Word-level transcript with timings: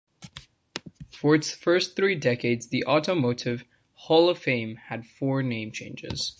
For 1.11 1.35
its 1.35 1.51
first 1.51 1.95
three 1.95 2.15
decades, 2.15 2.69
The 2.69 2.83
Automotive 2.87 3.65
Hall 3.93 4.29
of 4.29 4.39
Fame 4.39 4.77
had 4.89 5.05
four 5.05 5.43
name 5.43 5.71
changes. 5.71 6.29